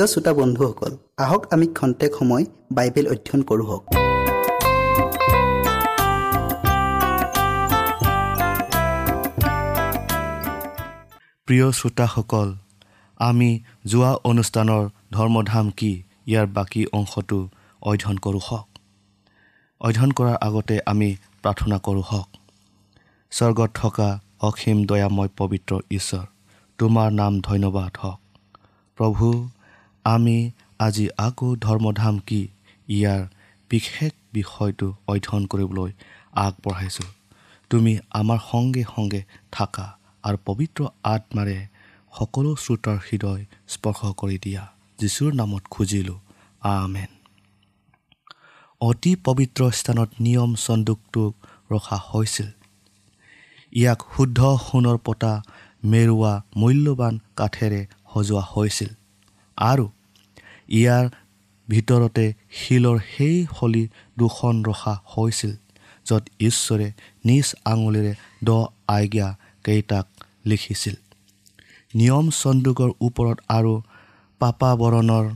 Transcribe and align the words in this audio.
প্ৰিয় 0.00 0.12
শ্ৰোতা 0.12 0.32
বন্ধুসকল 0.32 0.92
আহক 1.16 1.42
আমি 1.52 1.66
খন্তেক 1.66 2.10
সময় 2.18 2.44
বাইবেল 2.72 3.06
অধ্যয়ন 3.08 3.42
কৰোঁ 3.42 3.66
প্ৰিয় 11.46 11.66
শ্ৰোতাসকল 11.72 12.48
আমি 13.20 13.50
যোৱা 13.86 14.12
অনুষ্ঠানৰ 14.24 14.82
ধৰ্মধাম 15.12 15.66
কি 15.70 15.92
ইয়াৰ 16.26 16.46
বাকী 16.46 16.82
অংশটো 16.92 17.48
অধ্যয়ন 17.82 18.16
কৰোঁ 18.16 18.42
হওক। 18.48 18.68
অধ্যয়ন 19.80 20.10
কৰাৰ 20.10 20.36
আগতে 20.40 20.76
আমি 20.86 21.16
প্ৰাৰ্থনা 21.42 21.78
কৰোঁ 21.78 22.04
হওক। 22.10 22.28
স্বৰ্গত 23.30 23.70
থকা 23.74 24.20
অসীম 24.40 24.78
দয়াময় 24.84 25.30
পবিত্ৰ 25.36 25.72
ঈশ্বৰ 25.90 26.24
তোমাৰ 26.78 27.08
নাম 27.12 27.32
ধন্যবাদ 27.40 27.92
হওক। 28.02 28.20
প্ৰভু 28.96 29.26
আমি 30.04 30.50
আজি 30.78 31.06
আকৌ 31.18 31.56
ধৰ্মধাম 31.56 32.18
কি 32.18 32.48
ইয়াৰ 32.88 33.22
বিশেষ 33.70 34.12
বিষয়টো 34.32 34.88
অধ্যয়ন 35.08 35.46
কৰিবলৈ 35.46 35.90
আগবঢ়াইছোঁ। 36.32 37.08
তুমি 37.70 37.92
আমাৰ 38.10 38.38
সংগে 38.50 38.84
সংগে 38.96 39.24
থাকা 39.52 39.86
আৰু 40.24 40.38
পবিত্ৰ 40.44 40.80
আত্মাৰে 41.04 41.58
সকলো 42.18 42.50
শ্ৰোতাৰ 42.56 42.98
হৃদয় 43.06 43.42
স্পৰ্শ 43.68 44.00
কৰি 44.16 44.38
দিয়া। 44.38 44.62
যীশুৰ 44.98 45.32
নামত 45.34 45.62
খুজিলোঁ 45.70 46.18
আমেন। 46.62 47.10
অতি 48.80 49.12
পবিত্ৰ 49.24 49.60
স্থানত 49.70 50.10
নিয়ম 50.20 50.54
চন্দুকটোক 50.54 51.32
ৰখা 51.72 51.98
হৈছিল। 52.08 52.48
ইয়াক 53.72 54.00
শুদ্ধ 54.16 54.40
সোণৰ 54.66 54.98
পতা 55.04 55.32
মেৰুৱা 55.84 56.32
মূল্যৱান 56.56 57.14
কাঠেৰে 57.36 57.86
সজোৱা 58.14 58.44
হৈছিল। 58.52 58.90
আৰু 59.60 59.86
ইয়াৰ 60.70 61.04
ভিতৰতে 61.68 62.24
শিলৰ 62.52 62.98
সেই 63.12 63.36
হলি 63.56 63.84
দুখন 64.18 64.54
ৰখা 64.64 64.94
হৈছিল 65.12 65.52
য'ত 66.06 66.24
ঈশ্বৰে 66.40 66.88
নিজ 67.24 67.46
আঙুলিৰে 67.64 68.12
দ 68.44 68.48
আজ্ঞা 68.88 69.28
কেইটাক 69.64 70.06
লিখিছিল। 70.46 70.96
নিয়ম 71.94 72.26
চন্দুকৰ 72.30 72.90
ওপৰত 73.00 73.38
আৰু 73.48 73.72
পাপাবৰণৰ 74.40 75.26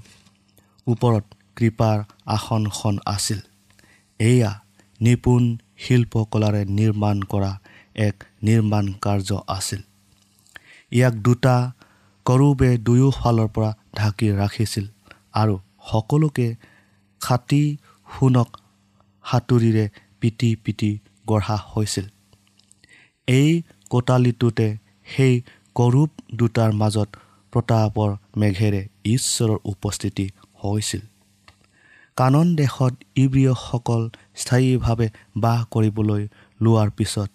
ওপৰত 0.86 1.24
কৃপাৰ 1.56 1.98
আসনখন 2.26 2.94
আছিল। 3.06 3.40
এয়া 4.20 4.50
নিপুণ 5.00 5.42
শিল্পকলাৰে 5.78 6.62
নিৰ্মাণ 6.78 7.16
কৰা 7.22 7.52
এক 8.06 8.16
নিৰ্মাণ 8.42 8.84
কাৰ্য 9.04 9.30
আছিল। 9.48 9.80
ইয়াক 10.92 11.14
দুটা 11.26 11.56
কৰোবে 12.26 12.70
দুয়োফালৰ 12.78 13.48
পৰা 13.48 13.70
ঢাকি 13.94 14.26
ৰাখিছিল 14.40 14.86
আৰু 15.40 15.54
সকলোকে 15.90 16.48
খাটি 17.20 17.62
সোণক 18.08 18.50
সাঁতুৰিৰে 19.24 19.84
পিটি 20.20 20.50
পিটি 20.64 20.90
গঢ়া 21.26 21.56
হৈছিল। 21.72 22.06
এই 23.28 23.50
কোটালিটোতে 23.90 24.68
সেই 25.06 25.34
কৰূপ 25.76 26.10
দুটাৰ 26.38 26.70
মাজত 26.80 27.08
প্ৰতাপৰ 27.52 28.10
মেঘেৰে 28.40 28.82
ঈশ্বৰৰ 29.14 29.58
উপস্থিতি 29.72 30.26
হৈছিল। 30.62 31.02
কানন 32.16 32.46
দেশত 32.56 32.94
ইব্ৰিয়সকল 33.16 34.02
স্থায়ীভাৱে 34.34 35.08
বাস 35.36 35.60
কৰিবলৈ 35.72 36.22
লোৱাৰ 36.60 36.90
পিছত 36.98 37.30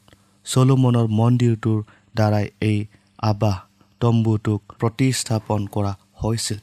চলোমনৰ 0.46 1.08
মন্দিৰটোৰ 1.20 1.80
দ্বাৰাই 2.16 2.46
এই 2.62 2.78
আৱাস 3.24 3.58
তম্বুটোক 4.02 4.62
প্ৰতিস্থাপন 4.80 5.62
কৰা 5.74 5.94
হৈছিল। 6.20 6.60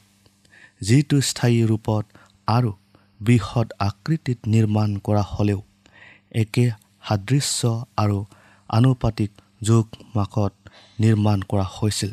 যিটো 0.81 1.17
স্থায়ী 1.21 1.59
ৰূপত 1.65 2.05
আৰু 2.47 2.71
বৃহৎ 3.21 3.67
আকৃতিত 3.79 4.39
নিৰ্মাণ 4.47 4.89
কৰা 4.97 5.23
হ'লেও 5.31 5.61
একে 6.31 6.65
সাদৃশ্য 7.07 7.61
আৰু 7.97 8.17
আনুপাতিক 8.69 9.31
যোগ 9.61 9.85
মাকত 10.15 10.53
নিৰ্মাণ 10.99 11.39
কৰা 11.41 11.65
হৈছিল। 11.75 12.11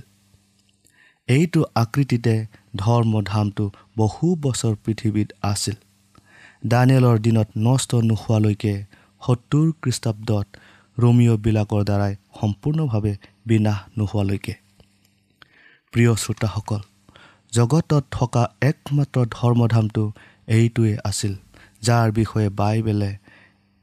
এইটো 1.28 1.60
আকৃতিতে 1.74 2.34
ধৰ্মধামটো 2.76 3.64
বহু 3.96 4.26
বছৰ 4.40 4.74
পৃথিৱীত 4.84 5.28
আছিল। 5.42 5.76
দানিয়েলৰ 6.66 7.16
দিনত 7.18 7.48
নষ্ট 7.56 7.90
নোহোৱালৈকে 8.04 8.74
সত্তৰ 9.22 9.66
খ্ৰীষ্টাব্দত 9.82 10.46
ৰোমিঅ'বিলাকৰ 10.98 11.82
দ্বাৰাই 11.84 12.14
সম্পূৰ্ণভাৱে 12.40 13.12
বিনাশ 13.46 13.78
নোহোৱালৈকে। 13.98 14.54
প্ৰিয় 15.92 16.12
শ্ৰোতাসকল 16.16 16.80
জগতত 17.54 18.04
থকা 18.10 18.42
একমাত্ৰ 18.60 19.18
ধৰ্মধামটো 19.30 20.02
এইটোৱেই 20.48 20.96
আছিল 21.04 21.32
যাৰ 21.82 22.12
বিষয়ে 22.12 22.48
বাইবেলে 22.60 23.10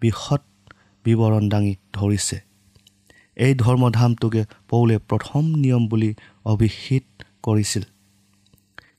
বৃহৎ 0.02 0.42
বিৱৰণ 1.06 1.44
দাঙি 1.50 1.74
ধৰিছে। 1.94 2.38
এই 3.38 3.54
ধৰ্মধামটোকে 3.56 4.42
পৌলে 4.70 4.98
প্ৰথম 5.10 5.44
নিয়ম 5.56 5.84
বুলি 5.88 6.12
অভিহিত 6.46 7.06
কৰিছিল। 7.44 7.84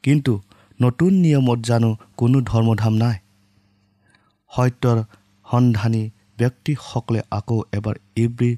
কিন্তু 0.03 0.33
নতুন 0.81 1.13
নিয়মত 1.15 1.59
জানো 1.65 1.91
কোনো 2.17 2.39
ধৰ্মধাম 2.41 2.95
নাই। 2.95 3.19
সত্যৰ 4.51 4.99
সন্ধানী 5.47 6.03
ব্যক্তিসকলে 6.39 7.21
আকৌ 7.31 7.59
এবাৰ 7.73 7.97
ইব্ৰী 8.17 8.53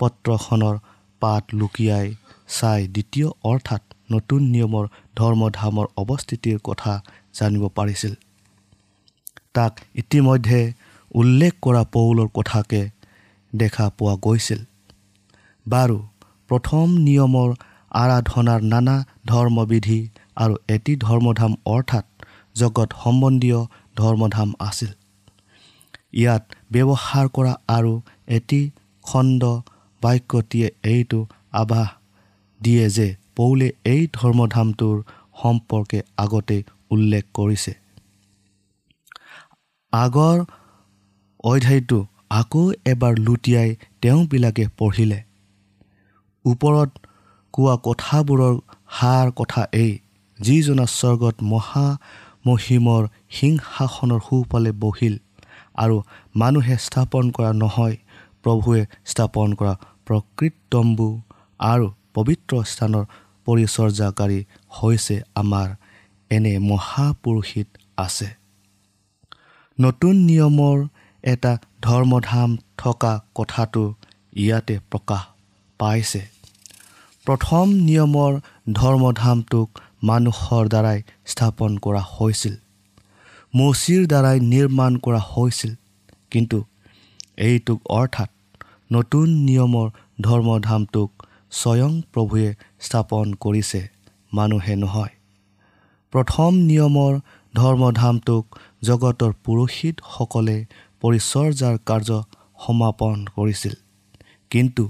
পত্ৰখনৰ 0.00 0.76
পাত 1.22 1.44
লুকিয়াই 1.54 2.06
চাই 2.48 2.80
দ্বিতীয় 2.88 3.28
অৰ্থাৎ 3.44 3.82
নতুন 4.12 4.40
নিয়মৰ 4.42 4.86
ধৰ্মধামৰ 5.16 5.86
অৱস্থিতিৰ 5.96 6.58
কথা 6.64 6.92
জানিব 7.34 7.64
পাৰিছিল। 7.68 8.12
তাক 9.54 9.72
ইতিমধ্যে 9.94 10.60
উল্লেখ 11.14 11.52
কৰা 11.62 11.82
পৌলৰ 11.92 12.28
কথাকে 12.34 12.80
দেখা 13.52 13.86
পোৱা 13.98 14.14
গৈছিল। 14.16 14.60
বাৰু 15.66 15.98
প্ৰথম 16.48 16.86
নিয়মৰ 16.98 17.50
আৰাধনাৰ 17.94 18.60
নানা 18.62 18.96
ধৰ্মবিধি 19.26 20.00
আৰু 20.36 20.54
এটি 20.68 20.92
ধৰ্মধাম 20.96 21.52
অৰ্থাৎ 21.66 22.04
জগত 22.54 22.88
সম্বন্ধীয় 23.04 23.60
ধৰ্মধাম 23.96 24.48
আছিল। 24.60 24.90
ইয়াত 26.14 26.42
ব্যৱহাৰ 26.72 27.26
কৰা 27.28 27.52
আৰু 27.68 27.92
এটি 28.28 28.60
খণ্ড 29.04 29.42
বাক্যটিয়ে 30.02 30.68
এইটো 30.82 31.20
আভাস 31.52 31.88
দিয়ে 32.60 32.86
যে 32.90 33.08
পৌলে 33.36 33.68
এই 33.84 34.02
ধৰ্মধামটোৰ 34.12 34.96
সম্পৰ্কে 35.42 36.00
আগতে 36.16 36.56
উল্লেখ 36.90 37.24
কৰিছে। 37.34 37.72
আগৰ 39.92 40.38
অধ্যায়টো 41.44 41.98
আকৌ 42.30 42.62
এবাৰ 42.92 43.14
লুটিয়াই 43.18 43.70
তেওঁবিলাকে 44.02 44.64
পঢ়িলে। 44.78 45.20
ওপৰত 46.44 46.90
কোৱা 47.54 47.74
কথাবোৰৰ 47.84 48.54
সাৰ 48.96 49.26
কথা 49.36 49.62
এই 49.74 49.92
যিজনা 50.38 50.86
স্বৰ্গত 50.92 51.36
মহামহিমৰ 51.52 53.02
সিংহাসনৰ 53.30 54.20
সোঁফালে 54.20 54.72
বহিল 54.84 55.14
আৰু 55.76 55.96
মানুহে 56.34 56.76
স্থাপন 56.86 57.24
কৰা 57.36 57.50
নহয় 57.62 57.96
প্ৰভুৱে 58.44 58.82
স্থাপন 59.04 59.48
কৰা 59.58 59.74
প্ৰকৃত 60.06 60.54
তম্বু 60.72 61.08
আৰু 61.60 61.86
পবিত্ৰ 62.14 62.52
স্থানৰ 62.72 63.04
পৰিচৰ্যাকাৰী 63.46 64.44
হৈছে 64.70 65.16
আমাৰ 65.34 65.68
এনে 66.30 66.58
মহাপুৰুষিত 66.58 67.68
আছে। 67.96 68.28
নতুন 69.80 70.14
নিয়মৰ 70.16 70.78
এটা 71.24 71.52
ধৰ্মধাম 71.82 72.56
থকা 72.78 73.12
কথাটো 73.34 73.94
ইয়াতে 74.36 74.78
প্ৰকাশ 74.90 75.22
পাইছে। 75.78 76.22
প্ৰথম 77.26 77.66
নিয়মৰ 77.68 78.32
ধৰ্মধামটোক 78.72 79.68
মানুহৰ 80.02 80.68
দ্বাৰাই 80.68 81.02
স্থাপন 81.26 81.78
কৰা 81.78 82.02
হৈছিল। 82.14 82.54
মচিৰ 83.56 84.06
দ্বাৰাই 84.06 84.40
নিৰ্মাণ 84.40 84.92
কৰা 84.96 85.20
হৈছিল। 85.32 85.72
কিন্তু 86.30 86.64
এইটোক 87.36 87.80
অৰ্থাৎ 87.90 88.30
নতুন 88.92 89.28
নিয়মৰ 89.28 89.88
ধৰ্মধামটোক 90.20 91.10
স্বয়ং 91.52 91.92
প্ৰভুৱে 92.12 92.48
স্থাপন 92.80 93.34
কৰিছে 93.34 93.80
মানুহে 94.32 94.74
নহয়। 94.76 95.14
প্ৰথম 96.12 96.50
নিয়মৰ 96.54 97.12
ধৰ্মধামটোক 97.54 98.44
জগতৰ 98.82 99.32
পুৰোহিতসকলে 99.44 100.56
পৰিচৰ্যাৰ 101.00 101.76
কাৰ্য 101.86 102.10
সমাপন 102.66 103.16
কৰিছিল। 103.36 103.74
কিন্তু 104.50 104.84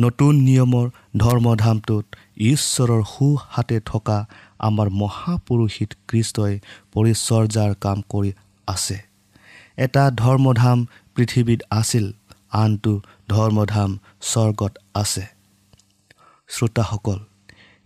নতুন 0.00 0.32
নিয়মৰ 0.42 0.86
ধৰ্মধামটোত 1.16 2.04
ঈশ্বৰৰ 2.36 3.02
সোঁহাতে 3.04 3.80
থকা 3.80 4.18
আমাৰ 4.58 4.88
মহাপুৰুষিত 4.90 5.90
কৃষ্টই 6.08 6.54
পৰিচৰ্যাৰ 6.92 7.72
কাম 7.80 7.98
কৰি 8.08 8.30
আছে। 8.66 8.96
এটা 9.76 10.04
ধৰ্মধাম 10.16 10.78
পৃথিৱীত 11.14 11.60
আছিল 11.70 12.04
আনটো 12.52 12.92
ধৰ্মধাম 13.28 13.90
স্বৰ্গত 14.22 14.72
আছে। 14.94 15.41
শ্ৰোতাসকল 16.54 17.18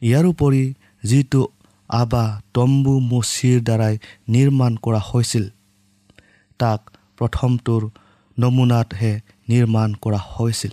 ইয়াৰোপৰি 0.03 0.65
যিটো 1.05 1.43
আবা 1.91 2.25
তম্বু 2.55 2.95
মচিৰ 3.11 3.59
দ্বাৰাই 3.69 3.95
নিৰ্মাণ 4.29 4.73
কৰা 4.85 5.01
হৈছিল 5.09 5.45
তাক 6.61 6.81
প্ৰথমটোৰ 7.19 7.83
নমুনাতহে 8.37 9.13
নিৰ্মাণ 9.49 9.91
কৰা 10.03 10.21
হৈছিল। 10.33 10.73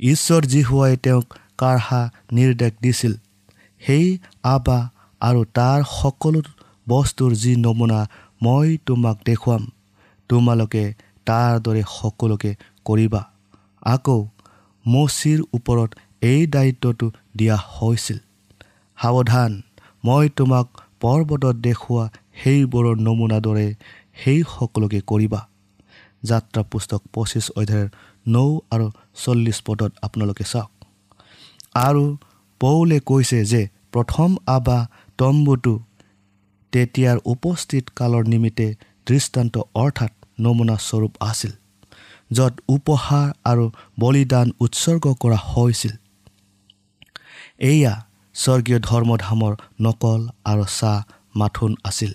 ঈশ্বৰ 0.00 0.42
যীশুৱাই 0.52 0.94
তেওঁক 1.04 1.26
কাঢ়া 1.58 2.00
নিৰ্দেশ 2.32 2.72
দিছিল 2.82 3.12
সেই 3.82 4.06
আবা 4.54 4.78
আৰু 5.20 5.40
তাৰ 5.56 5.80
সকলো 5.98 6.40
বস্তুৰ 6.88 7.32
যি 7.42 7.52
নমুনা 7.56 8.00
মই 8.42 8.68
তোমাক 8.86 9.16
দেখুৱাম 9.26 9.62
তোমালোকে 10.30 10.84
তাৰ 11.26 11.52
দৰে 11.64 11.82
সকলোকে 11.90 12.50
কৰিবা। 12.86 13.22
আকৌ 13.94 14.18
মচিৰ 14.84 15.38
ওপৰত 15.52 15.90
এই 16.22 16.46
দায়িত্বটো 16.46 17.06
দিয়া 17.36 17.56
হৈছিল। 17.74 18.18
সাৱধান 18.98 19.52
মই 20.04 20.24
তোমাক 20.36 20.66
পৰ্বতত 21.00 21.56
দেখুওৱা 21.62 22.04
সেইবোৰৰ 22.40 22.96
নমুনাৰ 22.98 23.40
দৰে 23.40 23.66
সেই 24.22 24.40
সকলোকে 24.54 25.00
কৰিবা। 25.06 25.40
যাত্ৰা 26.22 26.62
পুস্তক 26.62 27.00
পঁচিছ 27.14 27.46
অধ্যায়ৰ 27.50 27.88
নৌ 28.26 28.48
আৰু 28.70 28.86
চল্লিছ 29.14 29.58
পদত 29.66 29.92
আপোনালোকে 30.02 30.44
চাওক। 30.44 30.70
আৰু 31.78 32.04
পৌলে 32.60 32.98
কৈছে 33.00 33.38
যে 33.44 33.62
প্ৰথম 33.92 34.30
আবা 34.46 34.78
তম্বুটো 35.18 35.74
তেতিয়াৰ 36.72 37.18
উপস্থিত 37.24 37.84
কালৰ 37.96 38.24
নিমিত্তে 38.26 38.66
দৃষ্টান্ত 39.06 39.54
অৰ্থাৎ 39.74 40.12
নমুনা 40.40 40.76
স্বৰূপ 40.78 41.12
আছিল 41.20 41.52
য'ত 42.30 42.54
উপহাৰ 42.68 43.26
আৰু 43.44 43.64
বলিদান 44.00 44.48
উৎসৰ্গ 44.60 45.04
কৰা 45.20 45.38
হৈছিল। 45.52 45.94
এয়া 47.60 47.94
স্বৰ্গীয় 48.34 48.78
ধৰ্মধামৰ 48.80 49.52
নকল 49.80 50.20
আৰু 50.44 50.64
চাহ 50.78 50.96
মাথোন 51.34 51.72
আছিল। 51.84 52.12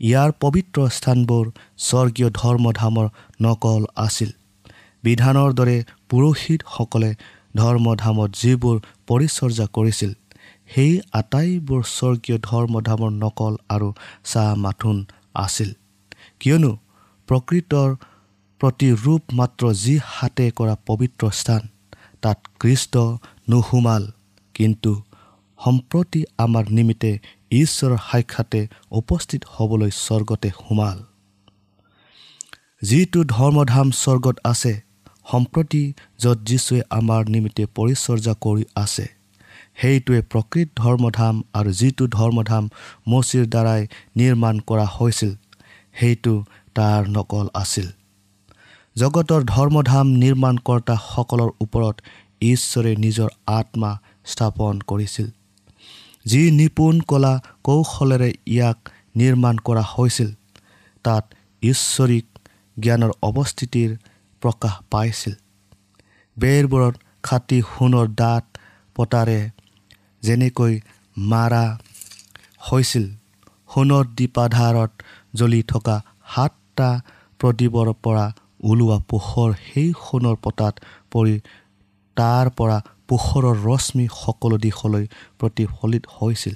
ইয়াৰ 0.00 0.30
পবিত্ৰ 0.40 0.78
স্থানবোৰ 0.88 1.44
স্বৰ্গীয় 1.78 2.28
ধৰ্মধামৰ 2.30 3.06
নকল 3.42 3.82
আছিল। 3.96 4.30
বিধানৰ 5.04 5.50
দৰে 5.52 5.76
পুৰোহিতসকলে 6.08 7.10
ধৰ্মধামত 7.56 8.30
যিবোৰ 8.42 8.76
পৰিচৰ্যা 9.06 9.66
কৰিছিল 9.72 10.12
সেই 10.70 10.92
আটাইবোৰ 11.12 11.82
স্বৰ্গীয় 11.96 12.38
ধৰ্মধামৰ 12.38 13.12
নকল 13.24 13.52
আৰু 13.68 13.88
চাহ 14.24 14.54
মাথোন 14.54 14.96
আছিল। 15.34 15.70
কিয়নো 16.40 16.72
প্ৰকৃতৰ 17.28 17.90
প্ৰতি 18.60 18.88
ৰূপ 19.04 19.22
মাত্ৰ 19.32 19.62
যি 19.74 19.94
হাতে 20.06 20.46
কৰা 20.50 20.74
পবিত্ৰ 20.86 21.30
স্থান 21.30 21.62
তাত 22.22 22.38
কৃষ্ট 22.60 22.94
নুসুমাল। 23.50 24.04
কিন্তু 24.54 24.92
সম্প্ৰতি 25.58 26.20
আমাৰ 26.38 26.64
নিমিত্তে 26.70 27.10
ঈশ্বৰৰ 27.52 27.98
সাক্ষাতে 28.10 28.60
উপস্থিত 28.90 29.42
হ'বলৈ 29.54 29.90
স্বৰ্গতে 29.96 30.48
সোমাল। 30.60 30.98
যিটো 32.82 33.20
ধৰ্মধাম 33.34 33.88
স্বৰ্গত 34.02 34.36
আছে 34.44 34.72
সম্প্ৰতি 35.30 35.82
য'ত 36.18 36.38
যীশুৱে 36.48 36.80
আমাৰ 36.90 37.22
নিমিত্তে 37.28 37.64
পৰিচৰ্যা 37.76 38.34
কৰি 38.44 38.64
আছে 38.74 39.06
সেইটোৱে 39.80 40.20
প্ৰকৃত 40.32 40.68
ধৰ্মধাম 40.76 41.34
আৰু 41.54 41.70
যিটো 41.72 42.04
ধৰ্মধাম 42.08 42.64
মচিৰ 43.08 43.44
দ্বাৰাই 43.46 43.82
নিৰ্মাণ 44.16 44.54
কৰা 44.66 44.86
হৈছিল 44.96 45.32
সেইটো 46.00 46.34
তাৰ 46.74 47.00
নকল 47.08 47.46
আছিল। 47.54 47.86
জগতৰ 48.96 49.40
ধৰ্মধাম 49.44 50.06
নিৰ্মাণকৰ্তাসকলৰ 50.22 51.50
ওপৰত 51.60 51.96
ঈশ্বৰে 52.52 52.92
নিজৰ 52.96 53.30
আত্মা 53.58 53.90
স্থাপন 54.24 54.74
কৰিছিল। 54.86 55.26
যি 56.26 56.42
নিপুণ 56.50 56.94
কলা 57.10 57.34
কৌশলেৰে 57.64 58.30
ইয়াক 58.46 58.78
নিৰ্মাণ 59.16 59.56
কৰা 59.66 59.84
হৈছিল 59.92 60.30
তাত 61.04 61.24
ঈশ্বৰিক 61.62 62.26
জ্ঞানৰ 62.76 63.12
অৱস্থিতিৰ 63.28 63.90
প্ৰকাশ 64.42 64.74
পাইছিল। 64.90 65.34
বেৰবোৰত 66.36 66.94
খাটি 67.22 67.58
সোণৰ 67.70 68.06
দাঁত 68.20 68.44
পতাৰে 68.96 69.40
যেনেকৈ 70.22 70.74
মাৰা 71.16 71.64
হৈছিল 72.70 73.04
সোণৰ 73.70 74.04
দীপাধাৰত 74.16 74.92
জ্বলি 75.34 75.60
থকা 75.62 75.96
সাতটা 76.34 76.88
প্ৰদীপৰ 77.40 77.88
পৰা 78.04 78.26
ওলোৱা 78.64 78.98
পোহৰ 79.10 79.50
সেই 79.66 79.88
সোণৰ 80.02 80.36
পতাত 80.44 80.74
পৰি 81.12 81.34
তাৰ 82.16 82.46
পৰা 82.58 82.78
পোহৰৰ 83.08 83.56
ৰশ্মি 83.68 84.06
সকলো 84.22 84.56
দিশলৈ 84.64 85.04
প্ৰতিফলিত 85.40 86.04
হৈছিল। 86.16 86.54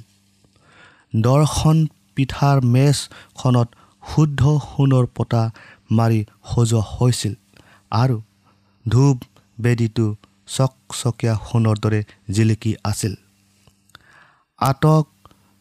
দৰ্শন 1.20 1.76
পিঠাৰ 2.16 2.56
মেজখনত 2.74 3.68
শুদ্ধ 4.02 4.42
সোণৰ 4.66 5.06
পতা 5.16 5.42
মাৰি 5.90 6.20
সজোৱা 6.50 6.82
হৈছিল 6.94 7.34
আৰু 7.92 8.16
ধূপ 8.86 9.16
বেদীটো 9.58 10.06
চকচকীয়া 10.46 11.34
সোণৰ 11.46 11.76
দৰে 11.84 12.00
জিলিকি 12.30 12.72
আছিল। 12.84 13.14
আটক 14.58 15.04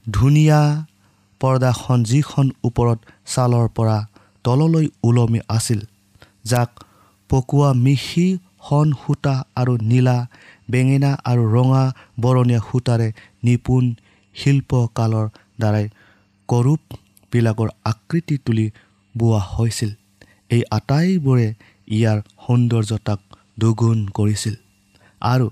ধুনীয়া 0.06 0.62
পৰ্দাখন 1.42 2.00
যিখন 2.04 2.46
ওপৰত 2.64 3.00
ছালৰ 3.32 3.68
পৰা 3.78 3.98
তললৈ 4.46 4.88
ওলমি 5.04 5.40
আছিল 5.50 5.80
যাক 6.44 6.70
পকোৱা 7.30 7.70
মিহি 7.86 8.28
সন 8.66 8.88
সূতা 9.02 9.36
আৰু 9.62 9.74
নীলা 9.90 10.18
বেঙেনা 10.72 11.12
আৰু 11.32 11.44
ৰঙা 11.56 11.84
বৰণীয়া 12.24 12.62
সূতাৰে 12.68 13.08
নিপুণ 13.46 13.84
শিল্পকালৰ 14.36 15.28
দ্বাৰাই 15.62 15.86
কৰূপবিলাকৰ 16.50 17.70
আকৃতি 17.92 18.36
তুলি 18.46 18.66
বোৱা 19.16 19.42
হৈছিল। 19.54 19.92
এই 20.56 20.62
আটাইবোৰে 20.78 21.48
ইয়াৰ 21.98 22.18
সৌন্দৰ্যতাক 22.44 23.20
দুগুণ 23.60 24.00
কৰিছিল। 24.18 24.56
আৰু 25.22 25.48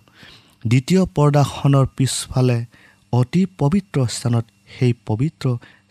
দ্বিতীয় 0.65 1.01
পৰ্দাখনৰ 1.15 1.86
পিছফালে 1.98 2.58
অতি 3.13 3.41
পবিত্ৰ 3.60 3.98
স্থানত 4.15 4.46
সেই 4.75 4.93
পবিত্ৰ 5.08 5.46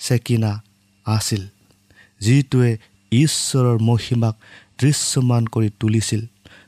চেকিনা 0.07 0.53
আছিল 1.07 1.43
যিটোৱে 2.21 2.71
ঈশ্বৰৰ 3.13 3.77
মহিমাক 3.89 4.35
দৃশ্যমান 4.81 5.43
কৰি 5.55 5.69
তুলিছিল। 5.81 6.23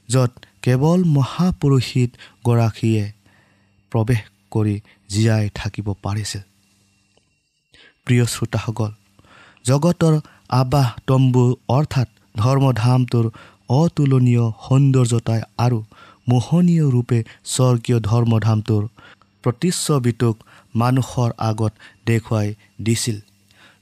য'ত 0.09 0.33
কেৱল 0.63 1.01
মহাপুৰুষিতগৰাকীয়ে 1.17 3.05
প্ৰৱেশ 3.93 4.23
কৰি 4.53 4.77
জীয়াই 5.11 5.45
থাকিব 5.55 5.87
পাৰিছিল। 6.05 6.43
প্ৰিয় 8.05 8.25
শ্ৰোতাসকল 8.25 8.91
জগতৰ 9.65 10.15
আবাস 10.61 10.89
তম্বু 11.09 11.45
অৰ্থাৎ 11.69 12.09
ধৰ্মধামটোৰ 12.35 13.27
অতুলনীয় 13.73 14.45
সৌন্দৰ্যতাই 14.65 15.41
আৰু 15.59 15.79
মোহনীয় 16.29 16.87
ৰূপে 16.95 17.19
স্বৰ্গীয় 17.55 17.99
ধৰ্মধামটোৰ 18.01 18.83
প্ৰতিচ্ছবিটোক 19.45 20.37
মানুহৰ 20.75 21.31
আগত 21.51 21.73
দেখুৱাই 22.07 22.49
দিছিল। 22.83 23.17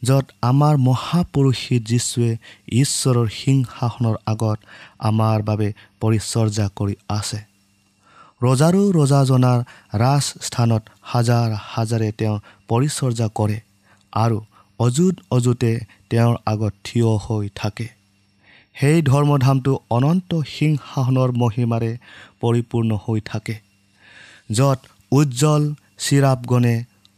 য'ত 0.02 0.24
আমাৰ 0.42 0.74
মহাপুৰুষিত 0.76 1.82
যীশুৱে 1.82 2.30
ঈশ্বৰৰ 2.72 3.28
সিংহাসনৰ 3.28 4.16
আগত 4.26 4.58
আমাৰ 4.98 5.42
বাবে 5.42 5.68
পৰিচৰ্যা 6.00 6.66
কৰি 6.76 6.94
আছে। 7.08 7.40
ৰজাৰো 8.42 8.82
ৰজাজনাৰ 8.92 9.58
ৰাজস্থানত 9.94 10.82
হাজাৰ 11.02 11.48
হাজাৰে 11.64 12.12
তেওঁ 12.12 12.36
পৰিচৰ্যা 12.68 13.28
কৰে 13.34 13.58
আৰু 14.12 14.38
অযুত 14.78 15.14
অযুতে 15.30 15.72
তেওঁৰ 16.10 16.36
আগত 16.46 16.72
থিয় 16.84 17.10
হৈ 17.24 17.48
থাকে। 17.54 17.88
সেই 18.76 19.02
ধৰ্মধামটো 19.02 19.72
অনন্ত 19.90 20.30
সিংহাসনৰ 20.46 21.30
মহিমাৰে 21.32 21.92
পৰিপূৰ্ণ 22.40 22.90
হৈ 23.04 23.20
থাকে 23.24 23.56
য'ত 24.52 24.78
উজ্জ্বল 25.12 25.62
চিৰাপগণে 25.98 26.74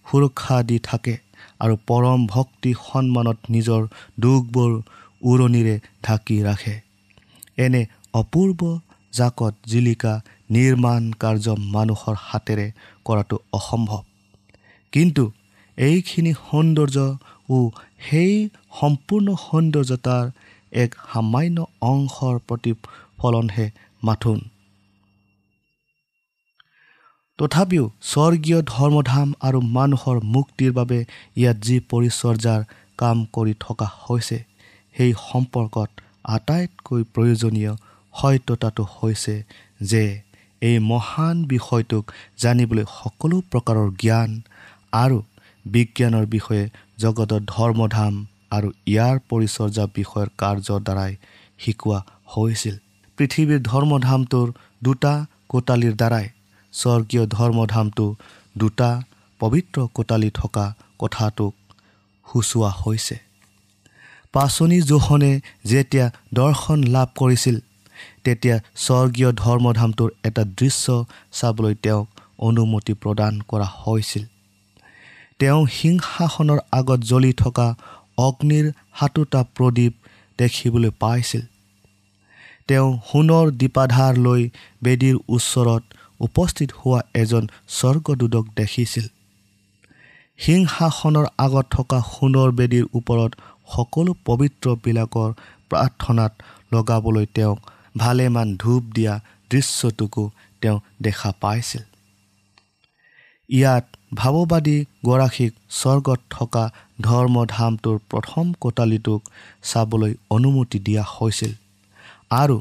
সুৰক্ষা 0.07 0.57
দি 0.63 0.79
থাকে। 0.83 1.24
আৰু 1.65 1.75
পৰম 1.87 2.21
ভক্তি 2.27 2.71
সন্মানত 2.87 3.39
নিজৰ 3.51 3.83
দুখবোৰ 4.21 4.73
উৰণিৰে 5.23 5.77
ঢাকি 6.03 6.37
ৰাখে। 6.43 6.75
এনে 7.57 7.83
অপূৰ্ব 8.15 8.61
জাকত 9.13 9.55
জিলিকা 9.67 10.13
নিৰ্মাণ 10.51 11.03
কাৰ্য 11.21 11.47
মানুহৰ 11.75 12.17
হাতেৰে 12.21 12.67
কৰাটো 13.05 13.37
অসম্ভৱ। 13.53 14.03
কিন্তু 14.93 15.25
এইখিনি 15.79 16.33
সৌন্দৰ্যও 16.41 17.61
সেই 18.07 18.35
সম্পূৰ্ণ 18.81 19.29
সৌন্দৰ্যতাৰ 19.45 20.25
এক 20.73 20.91
সামান্য 21.13 21.59
অংশৰ 21.91 22.35
প্ৰতিফলনহে 22.49 23.67
মাথোন। 24.03 24.39
তথাপিও 27.39 27.85
স্বৰ্গীয় 28.09 28.59
ধৰ্মধাম 28.67 29.31
আৰু 29.47 29.61
মানুহৰ 29.77 30.19
মুক্তিৰ 30.35 30.73
বাবে 30.73 30.99
ইয়াত 31.37 31.57
যি 31.67 31.77
পৰিচৰ্যাৰ 31.91 32.61
কাম 32.99 33.25
কৰি 33.37 33.55
থকা 33.61 33.89
হৈছে 34.03 34.39
সেই 34.97 35.13
সম্পৰ্কত 35.23 35.89
আটাইতকৈ 36.35 37.03
প্ৰয়োজনীয় 37.15 37.73
সত্যতাটো 38.15 38.85
হৈছে 38.93 39.35
যে 39.85 40.03
এই 40.63 40.77
মহান 40.91 41.37
বিষয়টোক 41.47 42.05
জানিবলৈ 42.43 42.85
সকলো 42.93 43.37
প্ৰকাৰৰ 43.53 43.89
জ্ঞান 44.03 44.31
আৰু 44.95 45.19
বিজ্ঞানৰ 45.67 46.27
বিষয়ে 46.27 46.65
জগতৰ 46.99 47.43
ধৰ্মধাম 47.55 48.15
আৰু 48.57 48.69
ইয়াৰ 48.87 49.17
পৰিচৰ্যা 49.31 49.85
বিষয়ৰ 49.99 50.29
কাৰ্যৰ 50.41 50.81
দ্বাৰাই 50.87 51.13
শিকোৱা 51.59 51.99
হৈছিল। 52.33 52.77
পৃথিৱীৰ 53.19 53.61
ধৰ্মধামটোৰ 53.71 54.49
দুটা 54.83 55.13
কোটালীৰ 55.49 55.95
দ্বাৰাই 56.01 56.27
স্বৰ্গীয় 56.75 57.25
ধৰ্মধামটো 57.27 58.07
দুটা 58.59 58.91
পবিত্ৰ 59.41 59.87
কোটালী 59.95 60.31
থকা 60.31 60.65
কথাটোক 60.99 61.53
সূচোৱা 62.27 62.71
হৈছে। 62.81 63.17
পাচনি 64.33 64.79
জোহনে 64.81 65.33
যেতিয়া 65.65 66.07
দৰ্শন 66.35 66.79
লাভ 66.95 67.09
কৰিছিল 67.21 67.57
তেতিয়া 68.25 68.57
স্বৰ্গীয় 68.77 69.31
ধৰ্মধামটোৰ 69.33 70.11
এটা 70.25 70.43
দৃশ্য 70.59 70.87
চাবলৈ 71.33 71.75
তেওঁক 71.75 72.07
অনুমতি 72.39 72.95
প্ৰদান 73.03 73.35
কৰা 73.49 73.69
হৈছিল। 73.81 74.25
তেওঁ 75.39 75.61
সিংহাসনৰ 75.67 76.59
আগত 76.73 77.01
জ্বলি 77.01 77.33
থকা 77.33 77.67
অগ্নিৰ 78.19 78.67
সাতোটা 78.99 79.41
প্ৰদীপ 79.57 79.93
দেখিবলৈ 80.39 80.91
পাইছিল। 81.01 81.43
তেওঁ 82.69 82.89
সোণৰ 83.09 83.47
দীপাধাৰ 83.61 84.15
লৈ 84.17 84.43
বেদীৰ 84.83 85.17
ওচৰত 85.29 85.83
উপস্থিত 86.21 86.71
হোৱা 86.73 87.01
এজন 87.15 87.45
স্বৰ্গদূতক 87.69 88.45
দেখিছিল। 88.57 89.07
সিংহাসনৰ 90.39 91.27
আগত 91.39 91.67
থকা 91.71 91.99
সোণৰ 92.13 92.51
বেদীৰ 92.53 92.87
ওপৰত 92.95 93.33
সকলো 93.75 94.15
পবিত্ৰবিলাকৰ 94.25 95.31
প্ৰাৰ্থনাত 95.71 96.33
লগাবলৈ 96.75 97.27
তেওঁক 97.35 97.59
ভালেমান 97.97 98.57
ধূপ 98.57 98.83
দিয়া 98.95 99.21
দৃশ্যটোকো 99.51 100.31
তেওঁ 100.61 100.79
দেখা 101.03 101.33
পাইছিল। 101.41 101.83
ইয়াত 103.49 103.85
ভাৱবাদী 104.15 104.85
গৰাকীক 105.05 105.53
স্বৰ্গত 105.71 106.21
থকা 106.31 106.65
ধৰ্মধামটোৰ 107.01 107.99
প্ৰথম 108.11 108.53
কোটালীটোক 108.61 109.21
চাবলৈ 109.63 110.15
অনুমতি 110.31 110.79
দিয়া 110.79 111.05
হৈছিল 111.15 111.53
আৰু 112.31 112.57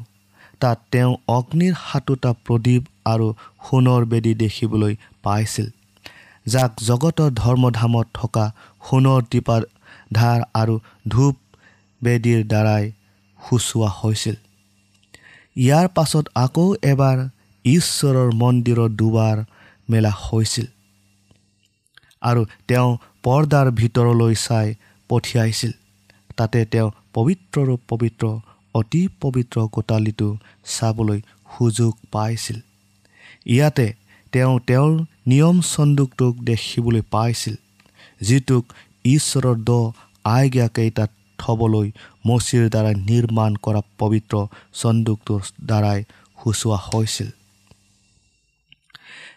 তাত 0.59 0.77
তেওঁ 0.91 1.15
অগ্নিৰ 1.27 1.73
সাতোটা 1.91 2.31
প্ৰদীপ 2.45 2.83
আৰু 3.05 3.27
সোণৰ 3.65 4.01
বেদী 4.11 4.33
দেখিবলৈ 4.43 4.93
পাইছিল। 5.23 5.67
যাক 6.45 6.71
জগতৰ 6.89 7.29
ধৰ্মধামত 7.41 8.07
থকা 8.13 8.45
সোণৰ 8.85 9.21
দীপা 9.31 9.57
ধাৰ 10.13 10.39
আৰু 10.61 10.75
ধূপ 11.07 11.35
বেদীৰ 12.01 12.41
দ্বাৰাই 12.47 12.85
সূচোৱা 13.39 13.89
হৈছিল। 13.99 14.35
ইয়াৰ 15.55 15.87
পাছত 15.95 16.25
আকৌ 16.35 16.67
এবাৰ 16.91 17.17
ঈশ্বৰৰ 17.65 18.29
মন্দিৰৰ 18.41 18.89
দুৱাৰ 18.99 19.37
মেলা 19.89 20.11
হৈছিল 20.23 20.67
আৰু 22.21 22.41
তেওঁ 22.67 22.89
পৰ্দাৰ 23.23 23.67
ভিতৰলৈ 23.79 24.33
চাই 24.45 24.67
পঠিয়াইছিল। 25.09 25.71
তাতে 26.37 26.59
তেওঁ 26.65 26.89
পবিত্ৰৰো 27.13 27.75
পবিত্ৰ 27.89 28.23
অতি 28.75 29.01
পবিত্ৰ 29.21 29.57
কোটালীটো 29.75 30.29
চাবলৈ 30.75 31.19
সুযোগ 31.53 31.91
পাইছিল। 32.11 32.57
ইয়াতে 33.45 33.87
তেওঁ 34.33 34.53
তেওঁৰ 34.67 34.93
নিয়ম 35.27 35.57
চন্দুকটোক 35.73 36.33
দেখিবলৈ 36.49 37.01
পাইছিল 37.13 37.55
যিটোক 38.21 38.63
ঈশ্বৰৰ 39.05 39.57
দ 39.67 39.69
আজ্ঞাকেইটাত 40.25 41.11
থ'বলৈ 41.39 41.87
মচিৰ 42.27 42.65
দ্বাৰা 42.73 42.91
নিৰ্মাণ 43.09 43.51
কৰা 43.65 43.81
পবিত্ৰ 43.99 44.35
চন্দুকটোৰ 44.73 45.41
দ্বাৰাই 45.65 45.99
সূচোৱা 46.39 46.77
হৈছিল। 46.87 47.29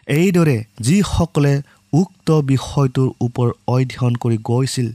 এইদৰে 0.07 0.57
যিসকলে 0.79 1.53
উক্ত 1.93 2.27
বিষয়টোৰ 2.51 3.09
ওপৰত 3.21 3.53
অধ্যয়ন 3.67 4.13
কৰি 4.15 4.37
গৈছিল 4.49 4.87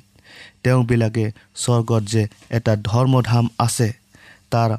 তেওঁবিলাকে 0.63 1.25
স্বৰ্গত 1.57 2.03
যে 2.13 2.23
এটা 2.51 2.73
ধৰ্মধাম 2.89 3.45
আছে 3.59 3.89
তাৰ 4.53 4.71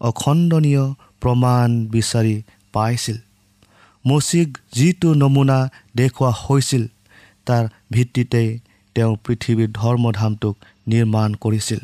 অখণ্ডনীয় 0.00 0.84
প্ৰমাণ 1.20 1.68
বিচাৰি 1.86 2.34
পাইছিল। 2.72 3.16
মচিক 4.04 4.48
যিটো 4.72 5.08
নমুনা 5.14 5.58
দেখুওৱা 5.96 6.30
হৈছিল 6.42 6.84
তাৰ 7.46 7.64
ভিত্তিতেই 7.92 8.48
তেওঁ 8.96 9.12
পৃথিৱীৰ 9.24 9.70
ধৰ্মধামটোক 9.72 10.54
নিৰ্মাণ 10.88 11.30
কৰিছিল। 11.34 11.80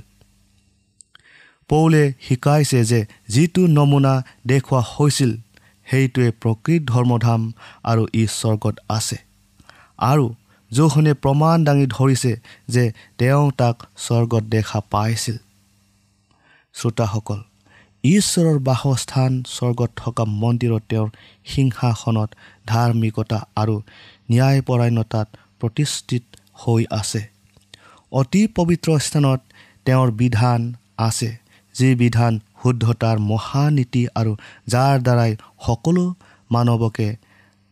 পৌলে 1.70 2.02
শিকাইছে 2.20 2.80
যে 2.84 3.00
যিটো 3.28 3.62
নমুনা 3.66 4.14
দেখুওৱা 4.46 4.82
হৈছিল 4.92 5.32
সেইটোৱে 5.86 6.28
প্ৰকৃত 6.42 6.82
ধৰ্মধাম 6.84 7.40
আৰু 7.90 8.02
ই 8.14 8.24
স্বৰ্গত 8.38 8.76
আছে। 8.88 9.18
আৰু 9.98 10.26
জোহনে 10.70 11.12
প্ৰমাণ 11.14 11.56
দাঙি 11.64 11.86
ধৰিছে 11.86 12.32
যে 12.68 12.84
তেওঁ 13.18 13.44
তাক 13.60 13.76
স্বৰ্গত 13.96 14.44
দেখা 14.54 14.78
পাইছিল। 14.90 15.36
শ্ৰোতাসকল 16.74 17.40
ঈশ্বৰৰ 18.08 18.58
বাসস্থান 18.68 19.32
স্বৰ্গত 19.54 19.90
থকা 20.00 20.24
মন্দিৰত 20.42 20.82
তেওঁৰ 20.90 21.08
সিংহাসনত 21.52 22.30
ধাৰ্মিকতা 22.70 23.38
আৰু 23.62 23.74
ন্যায়পৰায়ণতাত 24.30 25.28
প্ৰতিষ্ঠিত 25.60 26.24
হৈ 26.62 26.82
আছে। 27.00 27.22
অতি 28.12 28.42
পবিত্ৰ 28.56 28.88
স্থানত 29.06 29.40
তেওঁৰ 29.86 30.08
বিধান 30.20 30.60
আছে 30.98 31.30
যি 31.74 31.88
বিধান 32.02 32.32
শুদ্ধতাৰ 32.60 33.16
মহানীতি 33.30 34.02
আৰু 34.20 34.32
যাৰ 34.72 34.94
দ্বাৰাই 35.06 35.32
সকলো 35.66 36.04
মানৱকে 36.50 37.08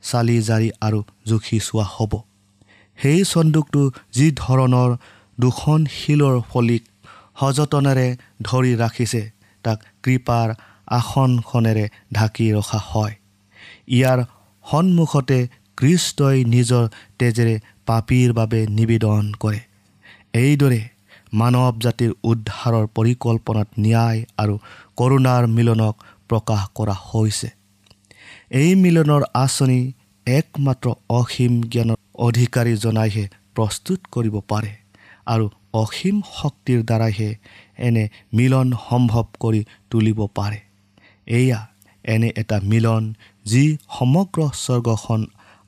চালি 0.05 0.37
জাৰি 0.49 0.69
আৰু 0.87 1.01
জুখি 1.29 1.59
চোৱা 1.67 1.87
হ'ব। 1.95 2.13
সেই 2.99 3.21
চন্দুকটো 3.33 3.83
যি 4.17 4.27
ধৰণৰ 4.43 4.91
দুখন 5.39 5.81
শিলৰ 5.97 6.37
ফলিক 6.51 6.83
সযতনেৰে 7.41 8.09
ধৰি 8.43 8.73
ৰাখিছে 8.83 9.23
তাক 9.65 9.79
কৃপাৰ 10.07 10.55
আসনখনেৰে 10.97 11.87
ঢাকি 12.15 12.47
ৰখা 12.53 12.81
হয়। 12.91 13.15
ইয়াৰ 13.89 14.19
সন্মুখতে 14.65 15.39
কৃষ্টই 15.79 16.45
নিজৰ 16.55 16.85
তেজেৰে 17.19 17.57
পাপীৰ 17.87 18.33
বাবে 18.33 18.61
নিবেদন 18.79 19.33
কৰে। 19.41 19.61
এইদৰে 20.35 20.81
মানৱ 21.33 21.75
জাতিৰ 21.85 22.13
উদ্ধাৰৰ 22.31 22.87
পৰিকল্পনাত 22.97 23.69
ন্যায় 23.85 24.21
আৰু 24.39 24.55
কৰোণাৰ 24.97 25.43
মিলনক 25.57 25.95
প্ৰকাশ 26.31 26.63
কৰা 26.75 26.97
হৈছে। 27.09 27.49
এই 28.61 28.71
মিলনৰ 28.83 29.23
আঁচনি 29.35 29.81
একমাত্ৰ 30.27 30.87
অসীম 31.19 31.55
জ্ঞানৰ 31.73 31.99
অধিকাৰীজনাইহে 32.27 33.25
প্ৰস্তুত 33.57 34.01
কৰিব 34.15 34.37
পাৰে 34.51 34.73
আৰু 35.27 35.47
অসীম 35.83 36.17
শক্তিৰ 36.33 36.81
দ্বাৰাইহে 36.83 37.31
এনে 37.79 38.05
মিলন 38.33 38.73
সম্ভৱ 38.89 39.27
কৰি 39.41 39.65
তুলিব 39.91 40.19
পাৰে। 40.35 40.61
এয়া 41.27 41.61
এনে 42.05 42.29
এটা 42.37 42.57
মিলন 42.61 43.03
যি 43.45 43.65
সমগ্ৰ 43.99 44.41
স্বৰ্গখন 44.55 45.21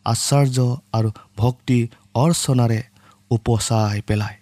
আশ্চৰ্য 0.05 0.59
আৰু 0.93 1.11
ভক্তি 1.37 1.79
অৰ্চনাৰে 2.15 2.81
উপচাই 3.31 4.01
পেলায়। 4.09 4.37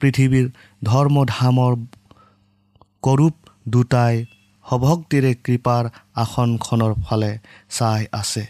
পৃথিৱীৰ 0.00 0.46
ধৰ্মধামৰ 0.84 1.72
কৰূপ 3.02 3.34
দুটাই 3.68 4.24
সভক্তিৰে 4.64 5.32
কৃপাৰ 5.44 5.84
আসনখনৰ 6.14 6.92
ফালে 7.04 7.32
চাই 7.70 8.02
আছে। 8.12 8.44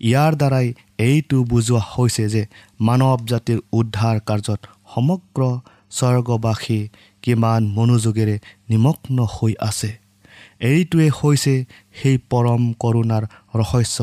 ইয়াৰ 0.00 0.32
দ্বাৰাই 0.36 0.66
এইটো 0.98 1.38
বুজোৱা 1.44 1.82
হৈছে 1.92 2.24
যে 2.28 2.42
মানৱ 2.80 3.20
জাতিৰ 3.26 3.58
উদ্ধাৰ 3.72 4.16
কাৰ্যত 4.20 4.60
সমগ্ৰ 4.94 5.42
স্বৰ্গবাসী 5.90 6.80
কিমান 7.22 7.62
মনোযোগেৰে 7.76 8.36
নিমগ্ন 8.70 9.18
হৈ 9.34 9.52
আছে। 9.68 9.90
এইটোৱে 10.70 11.06
হৈছে 11.18 11.54
সেই 11.98 12.16
পৰম 12.30 12.62
কৰোণাৰ 12.82 13.24
ৰহস্য 13.60 13.98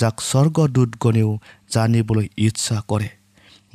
যাক 0.00 0.16
স্বৰ্গদূতগণেও 0.30 1.30
জানিবলৈ 1.74 2.26
ইচ্ছা 2.46 2.76
কৰে 2.90 3.08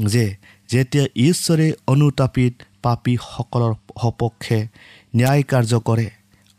যে 0.06 0.26
যেতিয়া 0.70 1.06
ঈশ্বৰে 1.28 1.68
অনুতাপিত 1.88 2.54
পাপীসকলৰ 2.84 3.74
সপক্ষে 4.02 4.60
ন্যায় 5.16 5.44
কাৰ্য 5.52 5.74
কৰে 5.88 6.08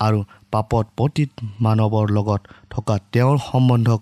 আৰু 0.00 0.18
পাপত 0.52 0.86
পতীত 0.98 1.30
মানৱৰ 1.64 2.06
লগত 2.16 2.40
থকা 2.70 2.94
তেওঁৰ 3.12 3.36
সম্বন্ধক 3.48 4.00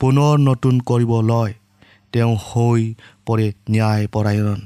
পুনৰ 0.00 0.34
নতুন 0.48 0.74
কৰিব 0.90 1.12
লয় 1.30 1.52
তেওঁ 2.12 2.32
হৈ 2.46 2.82
পৰে 3.26 3.46
ন্যায়পৰায়ণ। 3.70 4.60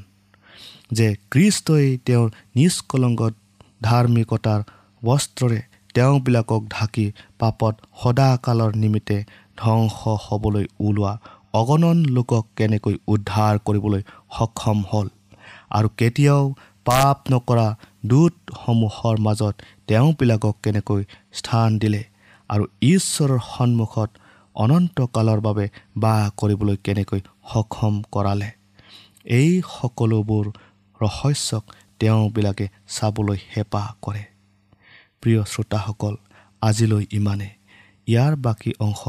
যে 0.90 1.09
কৃষ্টই 1.31 1.87
তেওঁৰ 2.07 2.29
নিষ্কলংগত 2.57 3.35
ধাৰ্মিকতাৰ 3.83 4.61
বস্ত্ৰৰে 5.03 5.61
তেওঁবিলাকক 5.94 6.62
ঢাকি 6.70 7.07
পাপত 7.38 7.75
সদাকালৰ 8.03 8.72
নিমিত্তে 8.77 9.18
ধ্বংস 9.57 9.99
হ'বলৈ 10.25 10.66
ওলোৱা 10.81 11.12
অগণন 11.53 11.99
লোকক 12.16 12.44
কেনেকৈ 12.59 12.94
উদ্ধাৰ 13.14 13.55
কৰিবলৈ 13.66 14.03
সক্ষম 14.37 14.79
হ'ল 14.90 15.09
আৰু 15.70 15.88
কেতিয়াও 15.99 16.44
পাপ 16.87 17.16
নকৰা 17.33 17.66
দূতসমূহৰ 18.11 19.16
মাজত 19.18 19.55
তেওঁবিলাকক 19.88 20.55
কেনেকৈ 20.64 21.03
স্থান 21.33 21.79
দিলে 21.79 22.03
আৰু 22.51 22.64
ঈশ্বৰৰ 22.92 23.40
সন্মুখত 23.53 24.11
অনন্তকালৰ 24.57 25.40
বাবে 25.40 25.66
বাস 25.96 26.22
কৰিবলৈ 26.40 26.77
কেনেকৈ 26.85 27.20
সক্ষম 27.53 27.94
কৰালে। 28.12 28.49
এই 29.37 29.51
সকলোবোৰ 29.70 30.44
ৰহস্যক 31.03 31.65
তেওঁবিলাকে 32.01 32.67
চাবলৈ 32.89 33.39
হেঁপাহ 33.57 33.87
কৰে। 34.03 34.25
প্ৰিয় 35.21 35.41
শ্ৰোতাসকল 35.45 36.15
আজিলৈ 36.63 37.05
ইমানে 37.11 37.49
ইয়াৰ 38.07 38.37
বাকী 38.37 38.73
অংশ 38.81 39.03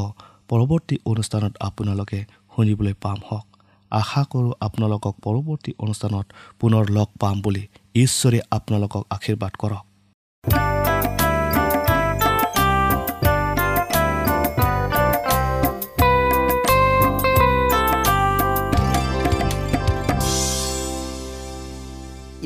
পৰৱৰ্তী 0.50 0.96
অনুষ্ঠানত 1.06 1.54
আপোনালোকে 1.60 2.20
শুনিবলৈ 2.56 2.94
পাম 2.94 3.20
হওক। 3.28 3.46
আশা 3.92 4.22
কৰোঁ 4.32 4.52
আপোনালোকক 4.60 5.16
পৰৱৰ্তী 5.24 5.72
অনুষ্ঠানত 5.78 6.26
পুনৰ 6.60 6.84
লগ 6.90 7.08
পাম 7.20 7.36
বুলি 7.42 7.64
ঈশ্বৰে 7.96 8.40
আপোনালোকক 8.52 9.04
আশীৰ্বাদ 9.10 9.54
কৰক। 9.58 9.86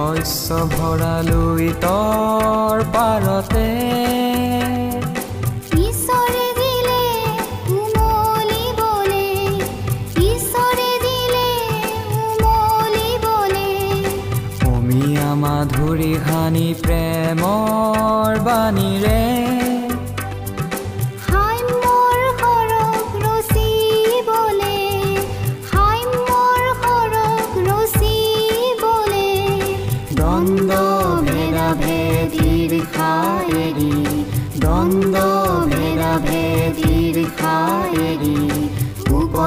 শস্য 0.00 0.58
ভৰালো 0.72 1.40
ইতৰ 1.64 2.84
পাৰতে 2.94 3.66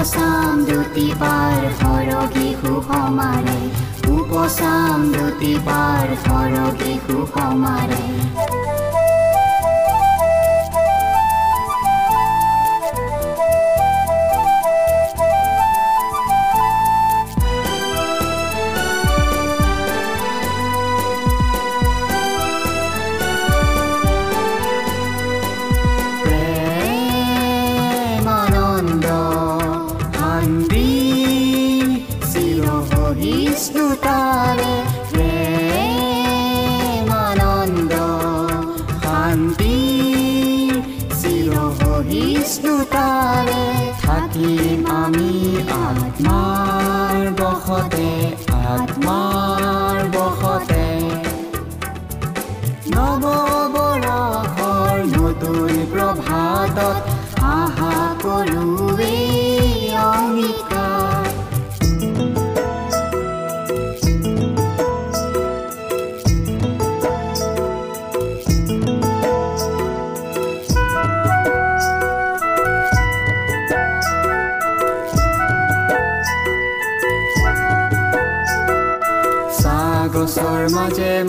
উপচাম 0.03 0.55
দুটি 0.67 1.03
সৰগী 1.75 2.47
সুসমাৰে 2.61 3.59
উপচাম 4.13 5.05
দুটি 5.13 5.53
পাৰ 5.67 6.11
সৰগী 6.23 6.93
সুসমাৰে 7.05 8.01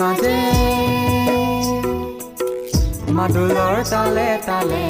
মাজে 0.00 0.38
মাদুলৰ 3.12 3.76
তালে 3.90 4.28
তালে। 4.46 4.84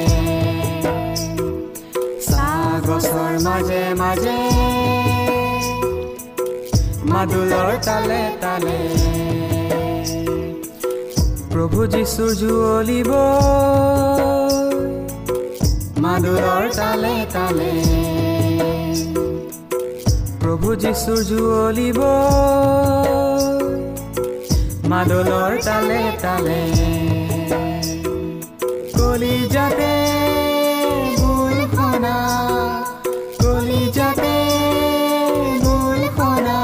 গছৰ 2.87 3.35
মাজে 3.47 3.83
মাজে। 4.01 4.39
মাদুলৰ 7.05 7.71
তালে 7.85 8.23
তালে। 8.43 8.79
প্ৰভু 11.53 11.81
যীশুৰ 11.87 12.31
জুৱলিব 12.41 13.11
মাদুলৰ 15.99 16.65
তালে 16.77 17.15
তালে। 17.33 17.73
প্ৰভু 20.41 20.69
যীশুৰ 20.75 21.21
জুৱলিব 21.25 21.99
মাদলর 24.95 25.53
তালে 25.67 26.03
তালে। 26.23 26.61
কলি 28.97 29.37
যাতে 29.55 29.95
ভুলখনা 31.19 32.17
কলি 33.43 33.83
যাতে 33.97 34.37
ভুলখনা 35.65 36.61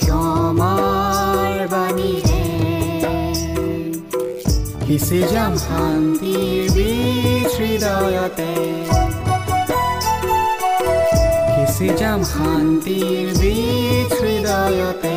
ক্ষমাৰ 0.00 1.56
বাণীরে 1.72 2.42
হিসে 4.88 5.20
যাম 5.32 5.52
শান্তিৰ 5.66 6.62
বীজ 6.74 7.50
হৃদয়তে? 7.58 8.52
হিসে 11.56 11.88
যাম 12.00 12.20
শান্তিৰ 12.32 13.26
বীজ 13.40 14.10
হৃদয়তে? 14.22 15.16